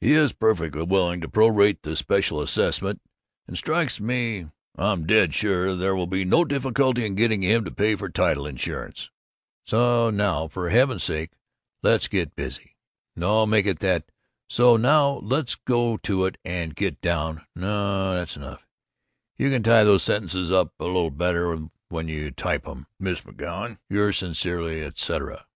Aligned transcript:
"He 0.00 0.12
is 0.12 0.32
perfectly 0.32 0.82
willing 0.84 1.20
to 1.20 1.28
pro 1.28 1.46
rate 1.48 1.82
the 1.82 1.94
special 1.94 2.40
assessment 2.40 3.02
and 3.46 3.54
strikes 3.58 4.00
me, 4.00 4.46
am 4.78 5.06
dead 5.06 5.34
sure 5.34 5.76
there 5.76 5.94
will 5.94 6.06
be 6.06 6.24
no 6.24 6.42
difficulty 6.46 7.04
in 7.04 7.16
getting 7.16 7.42
him 7.42 7.66
to 7.66 7.70
pay 7.70 7.94
for 7.94 8.08
title 8.08 8.46
insurance, 8.46 9.10
so 9.66 10.08
now 10.08 10.48
for 10.48 10.70
heaven's 10.70 11.04
sake 11.04 11.32
let's 11.82 12.08
get 12.08 12.34
busy 12.34 12.76
no, 13.14 13.44
make 13.44 13.66
that: 13.80 14.04
so 14.48 14.78
now 14.78 15.18
let's 15.18 15.54
go 15.54 15.98
to 15.98 16.24
it 16.24 16.38
and 16.46 16.74
get 16.74 16.98
down 17.02 17.44
no, 17.54 18.14
that's 18.14 18.36
enough 18.38 18.66
you 19.36 19.50
can 19.50 19.62
tie 19.62 19.84
those 19.84 20.02
sentences 20.02 20.50
up 20.50 20.72
a 20.80 20.84
little 20.84 21.10
better 21.10 21.68
when 21.90 22.08
you 22.08 22.30
type 22.30 22.66
'em, 22.66 22.86
Miss 22.98 23.20
McGoun 23.20 23.80
your 23.90 24.14
sincerely, 24.14 24.80
etcetera." 24.82 25.46